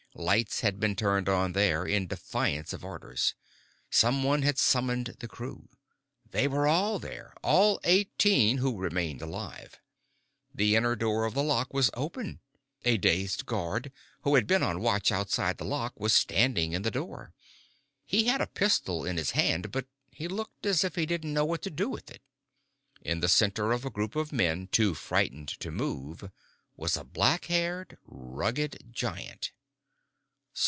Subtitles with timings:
[0.13, 3.33] Lights had been turned on here, in defiance of orders.
[3.89, 5.69] Someone had summoned the crew.
[6.29, 9.79] They were all here, all eighteen who remained alive.
[10.53, 12.41] The inner door of the lock was open.
[12.83, 13.89] A dazed guard,
[14.23, 17.33] who had been on watch outside the lock, was standing in the door.
[18.05, 21.45] He had a pistol in his hand but he looked as if he didn't know
[21.45, 22.21] what to do with it.
[23.01, 26.29] In the center of a group of men too frightened to move
[26.75, 29.53] was a black haired, rugged giant.